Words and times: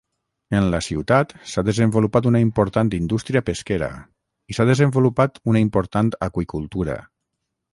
En 0.59 0.63
la 0.75 0.77
ciutat 0.85 1.35
s'ha 1.51 1.63
desenvolupat 1.67 2.29
una 2.31 2.41
important 2.45 2.89
indústria 2.99 3.43
pesquera, 3.51 3.91
i 4.55 4.59
s'ha 4.59 4.67
desenvolupat 4.71 5.39
una 5.53 5.63
important 5.67 6.11
aqüicultura. 6.31 6.99